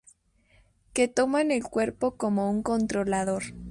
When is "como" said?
2.17-2.49